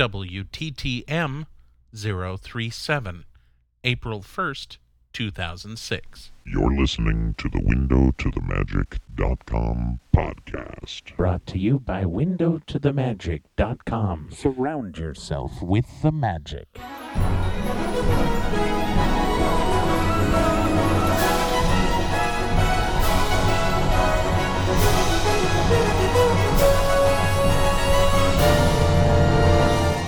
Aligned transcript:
WTTM 0.00 1.44
037, 1.94 3.24
April 3.84 4.20
1st, 4.20 4.78
2006. 5.12 6.30
You're 6.46 6.74
listening 6.74 7.34
to 7.36 7.50
the 7.50 7.60
Window 7.62 8.10
to 8.16 8.30
the 8.30 8.40
Magic.com 8.40 10.00
podcast. 10.16 11.14
Brought 11.18 11.44
to 11.48 11.58
you 11.58 11.80
by 11.80 12.04
WindowToTheMagic.com. 12.04 14.30
Surround 14.32 14.96
yourself 14.96 15.60
with 15.60 16.00
the 16.00 16.12
magic. 16.12 16.68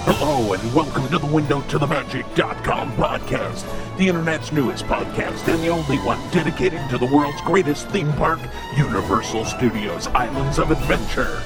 Hello 0.04 0.52
and 0.52 0.74
welcome 0.74 1.08
to 1.10 1.18
the 1.18 1.26
Window 1.26 1.60
to 1.68 1.78
the 1.78 1.86
Magic.com 1.86 2.90
podcast, 2.96 3.64
the 3.98 4.08
internet's 4.08 4.50
newest 4.50 4.84
podcast 4.86 5.46
and 5.46 5.62
the 5.62 5.68
only 5.68 5.96
one 5.98 6.18
dedicated 6.32 6.80
to 6.90 6.98
the 6.98 7.06
world's 7.06 7.40
greatest 7.42 7.88
theme 7.90 8.12
park, 8.14 8.40
Universal 8.76 9.44
Studios 9.44 10.08
Islands 10.08 10.58
of 10.58 10.72
Adventure. 10.72 11.40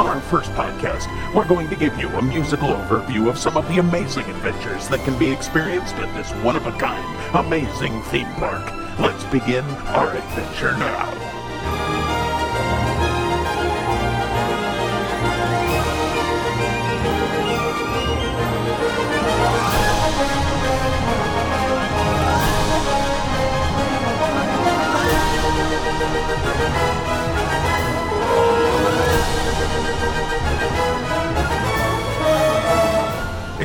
On 0.00 0.06
our 0.06 0.20
first 0.22 0.50
podcast, 0.52 1.34
we're 1.34 1.46
going 1.46 1.68
to 1.68 1.76
give 1.76 1.98
you 1.98 2.08
a 2.08 2.22
musical 2.22 2.70
overview 2.70 3.28
of 3.28 3.36
some 3.36 3.58
of 3.58 3.68
the 3.68 3.80
amazing 3.80 4.24
adventures 4.30 4.88
that 4.88 5.04
can 5.04 5.18
be 5.18 5.30
experienced 5.30 5.94
at 5.96 6.14
this 6.14 6.32
one 6.42 6.56
of 6.56 6.66
a 6.66 6.72
kind, 6.78 7.36
amazing 7.36 8.00
theme 8.04 8.32
park. 8.36 8.64
Let's 8.98 9.24
begin 9.24 9.62
our 9.88 10.16
adventure 10.16 10.74
now. 10.78 11.19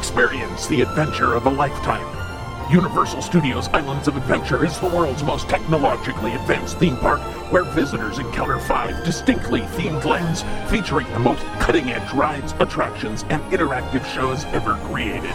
Experience 0.06 0.67
the 0.67 0.81
adventure 0.81 1.34
of 1.34 1.48
a 1.48 1.50
lifetime. 1.50 2.06
Universal 2.72 3.23
Studios 3.23 3.67
Islands 3.70 4.08
of 4.08 4.16
Adventure 4.16 4.64
is 4.64 4.80
the 4.80 4.88
world's 4.88 5.23
most 5.23 5.50
technologically 5.50 6.36
advanced 6.36 6.78
theme 6.78 6.95
park 6.97 7.20
where 7.52 7.64
visitors 7.64 8.20
encounter 8.20 8.59
five 8.59 9.03
distinctly 9.03 9.62
themed 9.62 10.06
lands 10.06 10.44
featuring 10.70 11.12
the 11.12 11.20
most 11.20 11.44
cutting 11.59 11.89
edge 11.89 12.14
rides, 12.14 12.53
attractions, 12.59 13.23
and 13.30 13.42
interactive 13.52 14.06
shows 14.14 14.45
ever 14.53 14.75
created. 14.86 15.34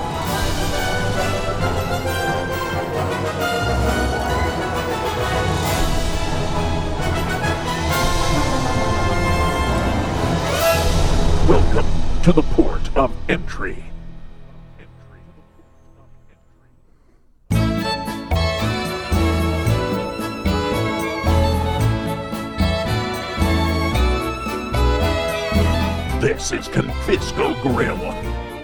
Welcome 11.48 12.22
to 12.22 12.32
the 12.32 12.42
port 12.54 12.96
of 12.96 13.12
entry. 13.28 13.90
Is 26.40 26.68
Confisco 26.68 27.54
Grill. 27.60 27.98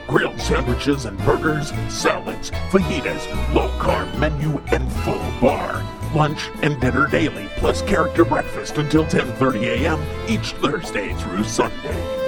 Grilled 0.09 0.41
sandwiches 0.41 1.05
and 1.05 1.17
burgers, 1.19 1.73
salads, 1.89 2.51
fajitas, 2.71 3.55
low 3.55 3.69
carb 3.79 4.19
menu, 4.19 4.59
and 4.73 4.91
full 5.05 5.23
bar. 5.43 5.85
Lunch 6.15 6.49
and 6.63 6.81
dinner 6.81 7.07
daily, 7.07 7.49
plus 7.59 7.83
character 7.83 8.25
breakfast 8.25 8.79
until 8.79 9.05
10:30 9.05 9.85
a.m. 9.85 10.01
each 10.27 10.53
Thursday 10.53 11.13
through 11.15 11.45
Sunday. 11.45 12.26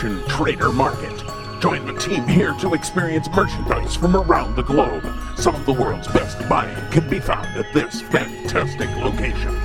Trader 0.00 0.72
Market. 0.72 1.22
Join 1.60 1.84
the 1.84 1.92
team 2.00 2.26
here 2.26 2.54
to 2.54 2.72
experience 2.72 3.28
merchandise 3.36 3.94
from 3.94 4.16
around 4.16 4.56
the 4.56 4.62
globe. 4.62 5.06
Some 5.36 5.54
of 5.54 5.66
the 5.66 5.74
world's 5.74 6.08
best 6.08 6.48
buying 6.48 6.90
can 6.90 7.06
be 7.10 7.20
found 7.20 7.46
at 7.48 7.70
this 7.74 8.00
fantastic 8.00 8.88
location. 8.96 9.59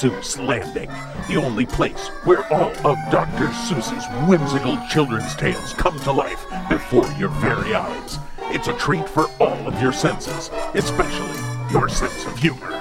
Seuss 0.00 0.38
Landing, 0.38 0.88
the 1.28 1.36
only 1.36 1.66
place 1.66 2.08
where 2.24 2.50
all 2.50 2.70
of 2.86 2.96
Dr. 3.10 3.48
Seuss's 3.48 4.06
whimsical 4.26 4.78
children's 4.88 5.36
tales 5.36 5.74
come 5.74 6.00
to 6.00 6.10
life 6.10 6.46
before 6.70 7.06
your 7.18 7.28
very 7.28 7.74
eyes. 7.74 8.18
It's 8.44 8.68
a 8.68 8.72
treat 8.78 9.06
for 9.06 9.26
all 9.38 9.68
of 9.68 9.78
your 9.82 9.92
senses, 9.92 10.48
especially 10.72 11.38
your 11.70 11.90
sense 11.90 12.24
of 12.24 12.38
humor. 12.38 12.79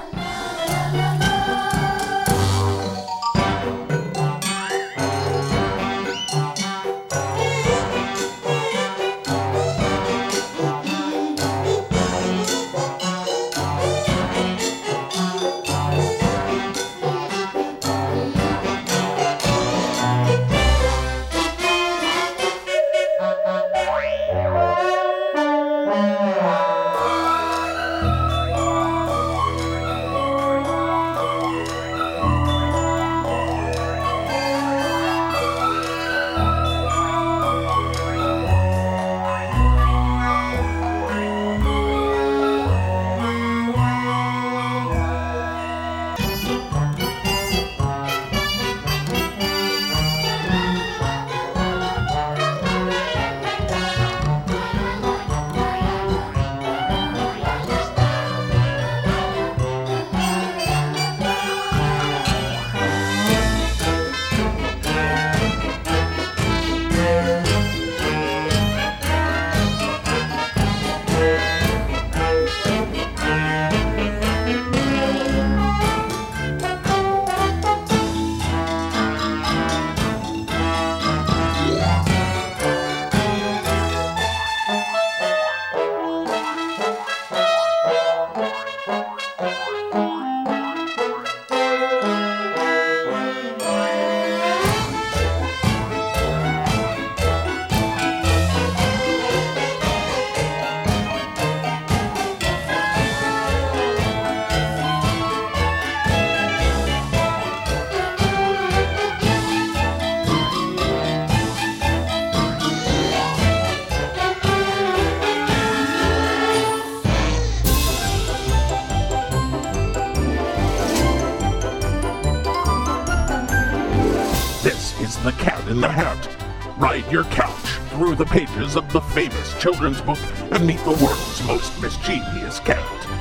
Your 127.11 127.23
couch 127.25 127.69
through 127.89 128.15
the 128.15 128.25
pages 128.25 128.75
of 128.75 128.91
the 128.91 129.01
famous 129.01 129.59
children's 129.59 130.01
book 130.01 130.19
and 130.51 130.65
meet 130.65 130.79
the 130.79 130.91
world's 130.91 131.43
most 131.45 131.81
mischievous 131.81 132.59
cat. 132.59 133.18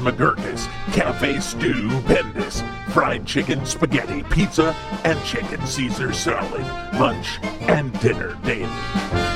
McGurkus, 0.00 0.66
Cafe 0.92 1.38
Stupendous, 1.40 2.62
fried 2.92 3.26
chicken, 3.26 3.64
spaghetti, 3.64 4.22
pizza, 4.24 4.74
and 5.04 5.22
chicken 5.24 5.64
Caesar 5.66 6.12
salad, 6.12 6.66
lunch 6.98 7.38
and 7.62 7.98
dinner 8.00 8.36
daily. 8.44 9.29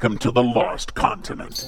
Welcome 0.00 0.18
to 0.18 0.30
the 0.30 0.44
Lost 0.44 0.94
Continent. 0.94 1.64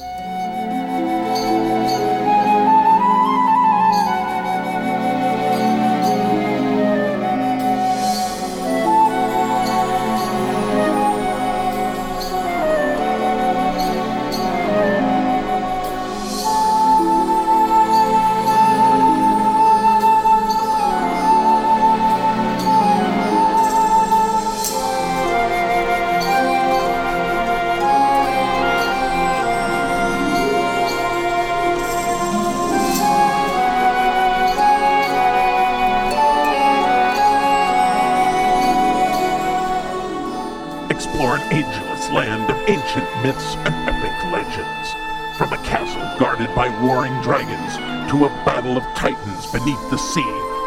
Battle 48.71 48.89
of 48.89 48.97
titans 48.97 49.51
beneath 49.51 49.91
the 49.91 49.97
sea. 49.97 50.23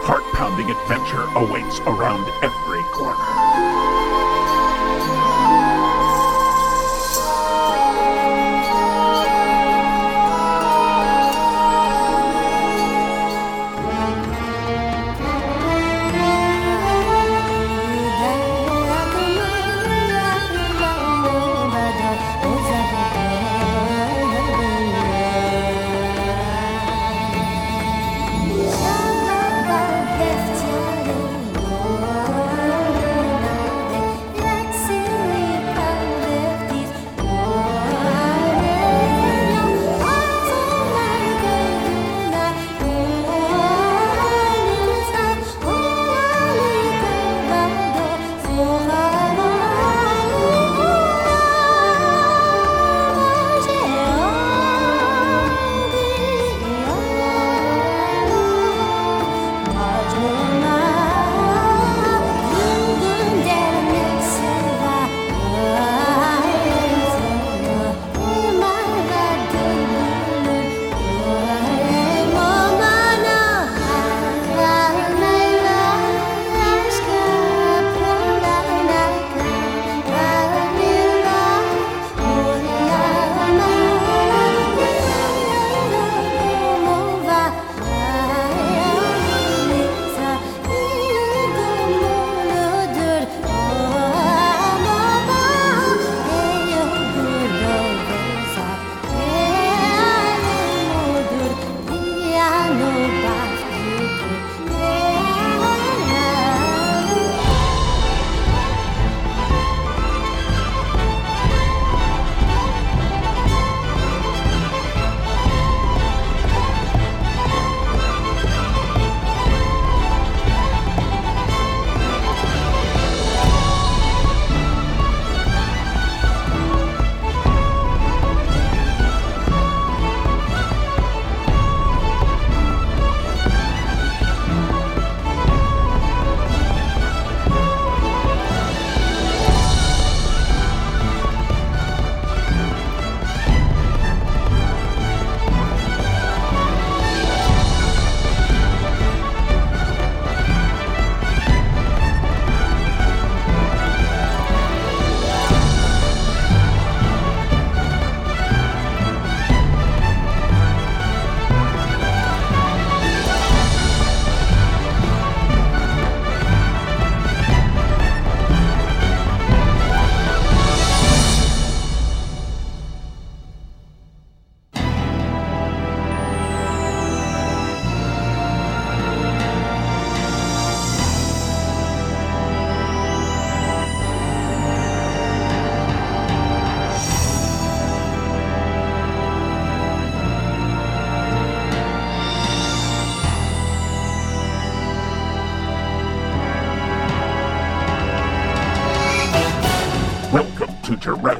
Heart 0.05 0.23
pounding 0.33 0.69
adventure 0.69 1.23
awaits 1.37 1.79
around 1.81 2.27
every 2.43 2.83
corner. 2.91 4.22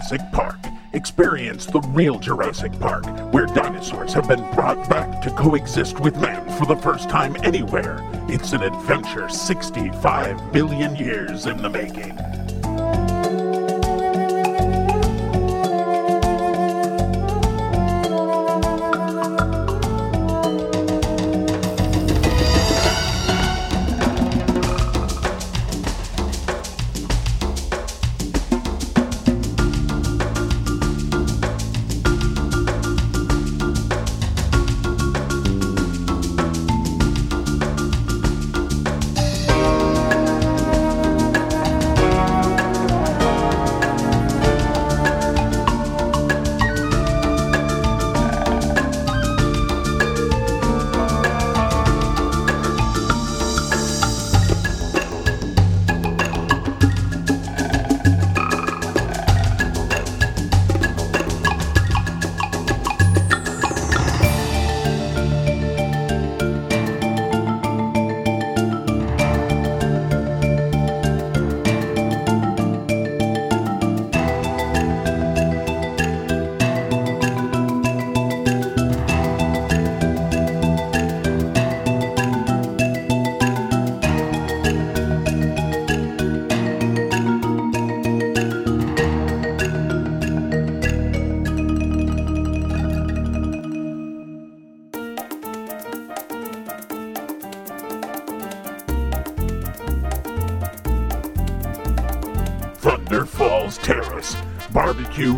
Jurassic 0.04 0.32
Park. 0.34 0.60
Experience 0.92 1.66
the 1.66 1.80
real 1.80 2.20
Jurassic 2.20 2.78
Park, 2.78 3.06
where 3.34 3.46
dinosaurs 3.46 4.14
have 4.14 4.28
been 4.28 4.42
brought 4.52 4.90
back 4.90 5.22
to 5.22 5.32
coexist 5.32 6.02
with 6.02 6.18
man 6.18 6.46
for 6.58 6.66
the 6.66 6.76
first 6.76 7.08
time 7.08 7.38
anywhere. 7.42 8.00
It's 8.28 8.52
an 8.52 8.64
adventure 8.64 9.30
65 9.30 10.52
billion 10.52 10.98
years 10.98 11.46
in 11.46 11.56
the 11.56 11.70
making. 11.70 12.33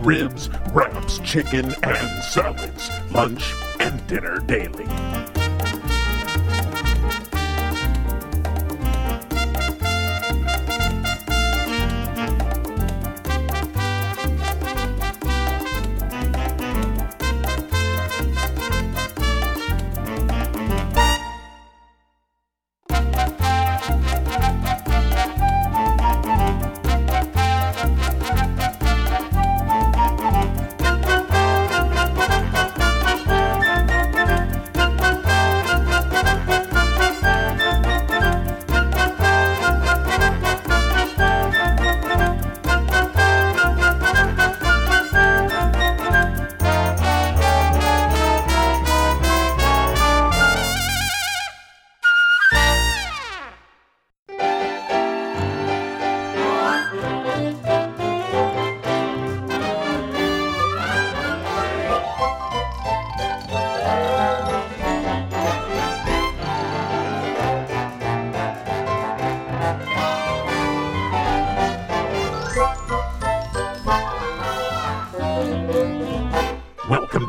Ribs, 0.06 0.50
wraps, 0.72 1.18
chicken, 1.20 1.74
and 1.84 2.24
salads. 2.24 2.92
Lunch 3.12 3.54
and 3.80 4.06
dinner 4.08 4.40
daily. 4.42 4.86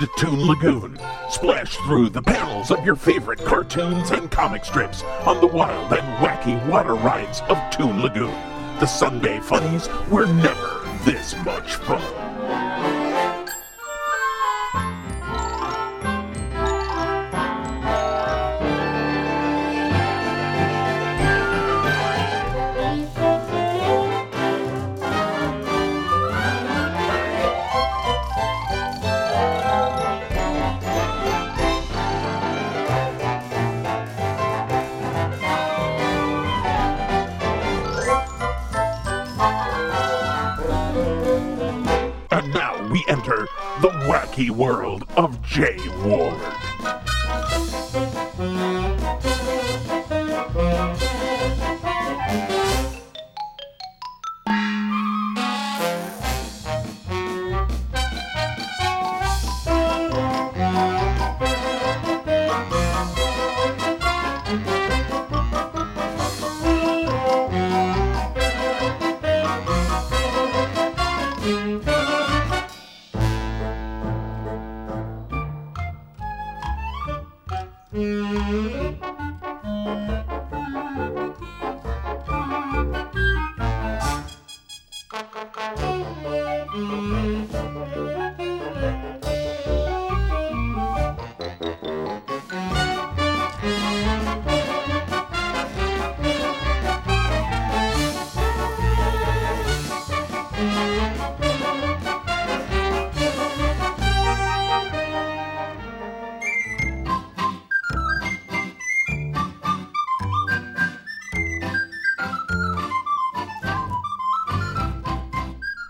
To 0.06 0.26
Toon 0.26 0.46
Lagoon. 0.46 0.98
Splash 1.30 1.76
through 1.78 2.10
the 2.10 2.22
panels 2.22 2.70
of 2.70 2.84
your 2.84 2.96
favorite 2.96 3.44
cartoons 3.44 4.10
and 4.10 4.30
comic 4.30 4.64
strips 4.64 5.02
on 5.24 5.40
the 5.40 5.46
wild 5.46 5.92
and 5.92 6.06
wacky 6.24 6.64
water 6.68 6.94
rides 6.94 7.40
of 7.48 7.58
Toon 7.70 8.00
Lagoon. 8.02 8.34
The 8.78 8.86
Sunday 8.86 9.40
funnies 9.40 9.88
were 10.10 10.26
never 10.26 10.82
this 11.04 11.34
much 11.44 11.74
fun. 11.76 12.25
Jay 45.56 45.88
Ward. 46.04 46.65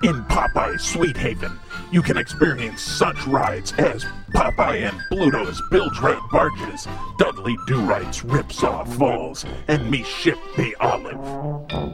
In 0.06 0.22
Popeye's 0.26 0.84
Sweet 0.84 1.16
Haven, 1.16 1.58
you 1.90 2.00
can 2.00 2.16
experience 2.16 2.80
such 2.80 3.26
rides 3.26 3.72
as 3.72 4.04
Popeye 4.32 4.88
and 4.88 4.96
Bluto's 5.10 5.60
Bilge 5.68 5.98
Rat 5.98 6.22
Barges, 6.30 6.86
Dudley 7.18 7.56
Do 7.66 7.80
Right's 7.80 8.20
Ripsaw 8.20 8.86
Falls, 8.86 9.44
and 9.66 9.90
Me 9.90 10.04
Ship 10.04 10.38
the 10.56 10.76
Olive. 10.76 11.85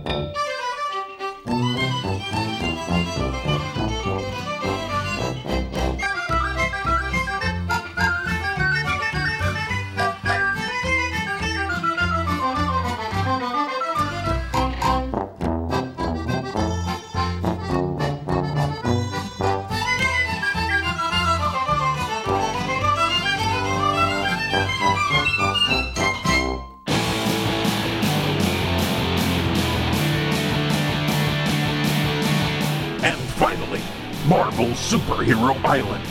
Marvel 34.32 34.68
Superhero 34.68 35.62
Island. 35.62 36.02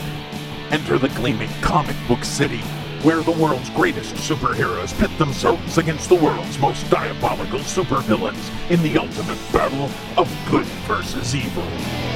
Enter 0.70 0.96
the 0.96 1.08
gleaming 1.08 1.50
comic 1.60 1.96
book 2.06 2.22
city, 2.22 2.60
where 3.02 3.20
the 3.20 3.32
world's 3.32 3.68
greatest 3.70 4.14
superheroes 4.14 4.96
pit 4.96 5.10
themselves 5.18 5.76
against 5.76 6.08
the 6.08 6.14
world's 6.14 6.56
most 6.60 6.88
diabolical 6.88 7.58
supervillains 7.58 8.70
in 8.70 8.80
the 8.80 8.96
ultimate 8.96 9.40
battle 9.52 9.90
of 10.16 10.32
good 10.48 10.66
versus 10.86 11.34
evil. 11.34 12.11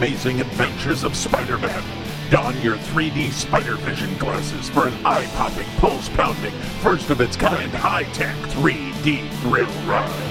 Amazing 0.00 0.40
adventures 0.40 1.04
of 1.04 1.14
Spider 1.14 1.58
Man. 1.58 1.84
Don 2.30 2.58
your 2.62 2.78
3D 2.78 3.30
spider 3.32 3.76
vision 3.76 4.16
glasses 4.16 4.70
for 4.70 4.88
an 4.88 4.94
eye 5.04 5.26
popping, 5.34 5.66
pulse 5.76 6.08
pounding, 6.08 6.52
first 6.80 7.10
of 7.10 7.20
its 7.20 7.36
kind 7.36 7.70
high 7.72 8.04
tech 8.04 8.34
3D 8.36 9.30
thrill 9.40 9.66
ride. 9.86 10.29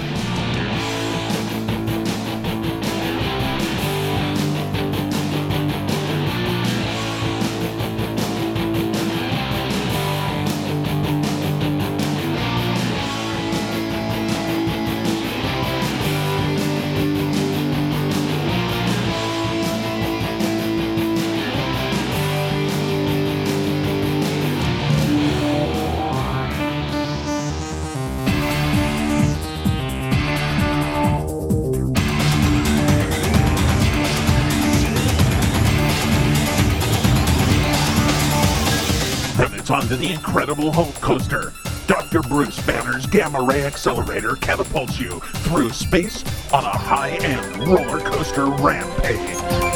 It's 39.72 39.88
the 39.88 40.12
Incredible 40.12 40.72
Hulk 40.72 40.96
Coaster. 40.96 41.52
Dr. 41.86 42.22
Bruce 42.22 42.60
Banner's 42.66 43.06
Gamma 43.06 43.40
Ray 43.40 43.64
Accelerator 43.64 44.34
catapults 44.34 44.98
you 44.98 45.20
through 45.20 45.70
space 45.70 46.24
on 46.52 46.64
a 46.64 46.76
high 46.76 47.10
end 47.10 47.68
roller 47.68 48.00
coaster 48.00 48.46
rampage. 48.46 49.69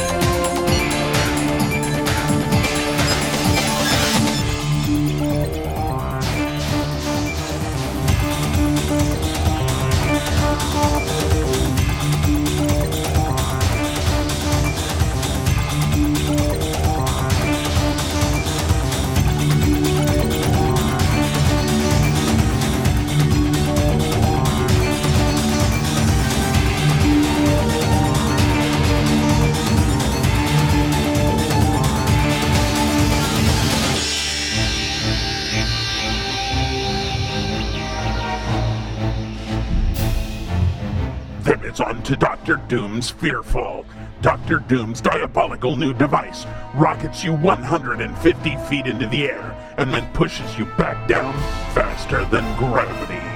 To 42.05 42.15
Doctor 42.15 42.57
Doom's 42.67 43.11
Fearfall. 43.11 43.83
Dr. 44.21 44.59
Doom's 44.59 45.01
diabolical 45.01 45.75
new 45.75 45.91
device 45.91 46.45
rockets 46.75 47.23
you 47.23 47.33
150 47.33 48.57
feet 48.69 48.85
into 48.85 49.07
the 49.07 49.23
air 49.23 49.73
and 49.79 49.91
then 49.91 50.07
pushes 50.13 50.55
you 50.55 50.65
back 50.77 51.07
down 51.07 51.33
faster 51.73 52.23
than 52.25 52.43
gravity. 52.59 53.34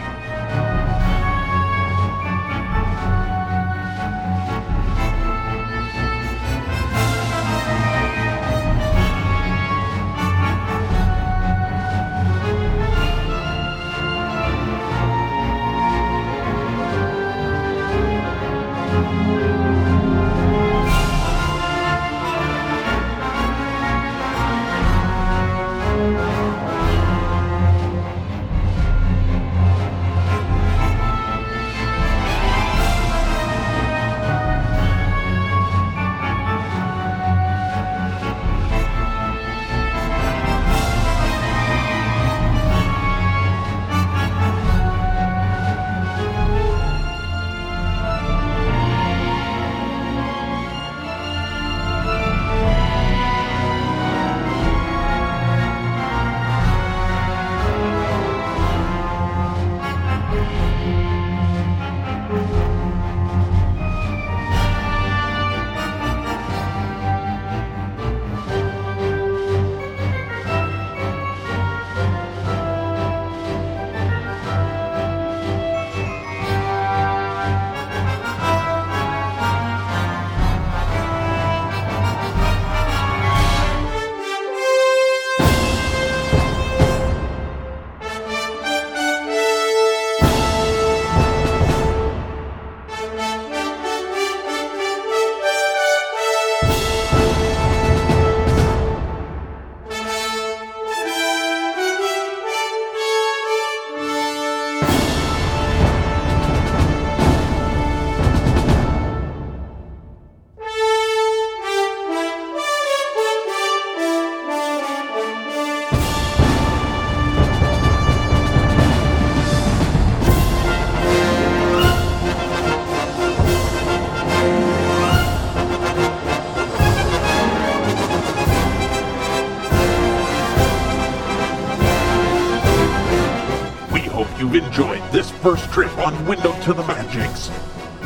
To 136.70 136.76
the 136.76 136.84
Magics 136.84 137.50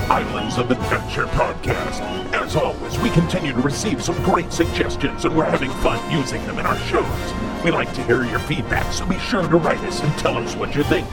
Islands 0.09 0.57
of 0.57 0.71
Adventure 0.71 1.25
podcast. 1.25 1.99
As 2.31 2.55
always, 2.55 2.97
we 2.99 3.09
continue 3.09 3.51
to 3.51 3.59
receive 3.59 4.01
some 4.01 4.15
great 4.23 4.53
suggestions 4.53 5.25
and 5.25 5.35
we're 5.35 5.43
having 5.43 5.69
fun 5.81 5.99
using 6.09 6.41
them 6.45 6.59
in 6.59 6.65
our 6.65 6.77
shows. 6.77 7.33
We 7.65 7.71
like 7.71 7.93
to 7.95 8.03
hear 8.03 8.23
your 8.23 8.39
feedback, 8.39 8.93
so 8.93 9.05
be 9.05 9.19
sure 9.19 9.45
to 9.45 9.57
write 9.57 9.79
us 9.79 10.01
and 10.01 10.17
tell 10.17 10.37
us 10.37 10.55
what 10.55 10.75
you 10.75 10.83
think. 10.83 11.05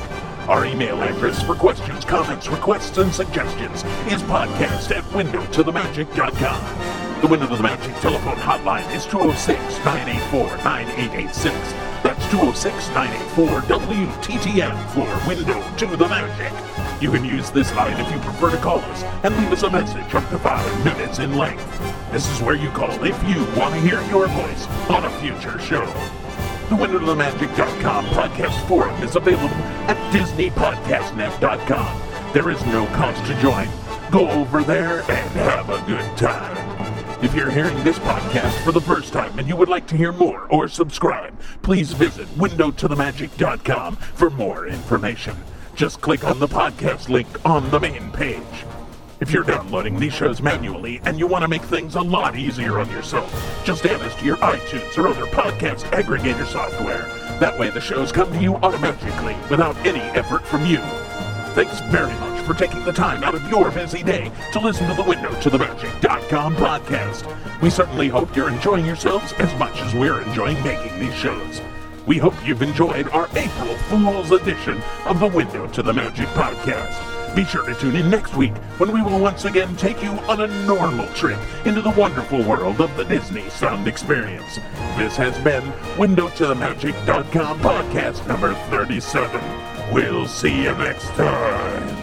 Our 0.48 0.64
email 0.64 1.02
address 1.02 1.42
for 1.42 1.56
questions, 1.56 2.04
comments, 2.04 2.46
requests, 2.46 2.98
and 2.98 3.12
suggestions 3.12 3.82
is 4.06 4.22
podcast 4.22 4.96
at 4.96 5.02
windowtothemagic.com. 5.06 7.20
The 7.20 7.26
Window 7.26 7.48
to 7.48 7.56
the 7.56 7.64
Magic 7.64 7.96
telephone 7.96 8.36
hotline 8.36 8.88
is 8.94 9.06
206 9.06 9.58
984 9.84 10.56
9886. 10.62 11.56
That's 12.04 12.24
206 12.30 12.90
984 12.90 13.62
WTTM 13.62 14.88
for 14.94 15.28
Window 15.28 15.60
to 15.78 15.96
the 15.96 16.08
Magic. 16.08 16.52
You 17.00 17.10
can 17.10 17.24
use 17.24 17.50
this 17.50 17.74
line 17.74 17.98
if 17.98 18.12
you 18.12 18.18
prefer 18.20 18.50
to 18.50 18.58
call 18.58 18.78
us 18.78 19.02
and 19.24 19.34
leave 19.38 19.50
us 19.52 19.62
a 19.62 19.70
message 19.70 20.14
up 20.14 20.28
to 20.28 20.38
five 20.38 20.84
minutes 20.84 21.18
in 21.18 21.34
length. 21.34 21.64
This 22.12 22.28
is 22.28 22.42
where 22.42 22.54
you 22.54 22.68
call 22.70 22.90
if 23.02 23.16
you 23.26 23.42
want 23.58 23.74
to 23.74 23.80
hear 23.80 24.02
your 24.10 24.26
voice 24.28 24.66
on 24.90 25.06
a 25.06 25.10
future 25.18 25.58
show. 25.60 25.86
The 26.68 26.76
WindowToTheMagic.com 26.76 28.04
podcast 28.06 28.68
forum 28.68 29.02
is 29.02 29.16
available 29.16 29.48
at 29.88 29.96
DisneyPodcastNet.com. 30.12 32.32
There 32.34 32.50
is 32.50 32.64
no 32.66 32.84
cost 32.88 33.24
to 33.26 33.34
join. 33.40 33.66
Go 34.10 34.28
over 34.30 34.62
there 34.62 35.00
and 35.10 35.30
have 35.30 35.70
a 35.70 35.82
good 35.86 36.16
time. 36.18 36.54
If 37.24 37.34
you're 37.34 37.50
hearing 37.50 37.82
this 37.82 37.98
podcast 37.98 38.62
for 38.62 38.72
the 38.72 38.80
first 38.80 39.14
time 39.14 39.38
and 39.38 39.48
you 39.48 39.56
would 39.56 39.70
like 39.70 39.86
to 39.86 39.96
hear 39.96 40.12
more 40.12 40.46
or 40.50 40.68
subscribe, 40.68 41.40
please 41.62 41.92
visit 41.92 42.26
windowtothemagic.com 42.36 43.96
for 43.96 44.28
more 44.30 44.66
information. 44.66 45.34
Just 45.80 46.02
click 46.02 46.24
on 46.24 46.38
the 46.38 46.46
podcast 46.46 47.08
link 47.08 47.26
on 47.42 47.70
the 47.70 47.80
main 47.80 48.10
page. 48.10 48.66
If 49.18 49.32
you're 49.32 49.42
downloading 49.42 49.98
these 49.98 50.12
shows 50.12 50.42
manually 50.42 51.00
and 51.06 51.18
you 51.18 51.26
want 51.26 51.40
to 51.40 51.48
make 51.48 51.62
things 51.62 51.94
a 51.94 52.02
lot 52.02 52.36
easier 52.36 52.78
on 52.78 52.90
yourself, 52.90 53.32
just 53.64 53.86
add 53.86 54.02
us 54.02 54.14
to 54.16 54.26
your 54.26 54.36
iTunes 54.36 54.98
or 54.98 55.08
other 55.08 55.24
podcast 55.28 55.84
aggregator 55.92 56.44
software. 56.44 57.04
That 57.40 57.58
way 57.58 57.70
the 57.70 57.80
shows 57.80 58.12
come 58.12 58.30
to 58.30 58.42
you 58.42 58.56
automatically 58.56 59.34
without 59.48 59.74
any 59.86 60.00
effort 60.00 60.44
from 60.44 60.66
you. 60.66 60.80
Thanks 61.54 61.80
very 61.90 62.12
much 62.20 62.42
for 62.42 62.52
taking 62.52 62.84
the 62.84 62.92
time 62.92 63.24
out 63.24 63.34
of 63.34 63.50
your 63.50 63.70
busy 63.70 64.02
day 64.02 64.30
to 64.52 64.60
listen 64.60 64.86
to 64.86 64.94
the 64.94 65.08
Window 65.08 65.32
to 65.40 65.48
the 65.48 65.58
Magic.com 65.58 66.56
podcast. 66.56 67.62
We 67.62 67.70
certainly 67.70 68.08
hope 68.08 68.36
you're 68.36 68.50
enjoying 68.50 68.84
yourselves 68.84 69.32
as 69.38 69.58
much 69.58 69.80
as 69.80 69.94
we're 69.94 70.20
enjoying 70.20 70.62
making 70.62 71.00
these 71.00 71.14
shows. 71.14 71.62
We 72.06 72.18
hope 72.18 72.34
you've 72.46 72.62
enjoyed 72.62 73.08
our 73.08 73.28
April 73.36 73.74
Fool's 73.88 74.30
edition 74.32 74.80
of 75.06 75.20
the 75.20 75.26
Window 75.28 75.66
to 75.68 75.82
the 75.82 75.92
Magic 75.92 76.26
podcast. 76.28 77.34
Be 77.36 77.44
sure 77.44 77.64
to 77.64 77.74
tune 77.74 77.94
in 77.94 78.10
next 78.10 78.36
week 78.36 78.56
when 78.78 78.90
we 78.92 79.02
will 79.02 79.20
once 79.20 79.44
again 79.44 79.76
take 79.76 80.02
you 80.02 80.10
on 80.10 80.40
a 80.40 80.66
normal 80.66 81.06
trip 81.14 81.38
into 81.64 81.80
the 81.80 81.90
wonderful 81.90 82.42
world 82.42 82.80
of 82.80 82.94
the 82.96 83.04
Disney 83.04 83.48
Sound 83.50 83.86
Experience. 83.86 84.56
This 84.96 85.16
has 85.16 85.38
been 85.44 85.62
Window 85.96 86.28
to 86.30 86.46
the 86.48 86.54
Magic.com 86.54 87.60
podcast 87.60 88.26
number 88.26 88.54
37. 88.70 89.40
We'll 89.92 90.26
see 90.26 90.62
you 90.64 90.74
next 90.74 91.08
time. 91.10 91.99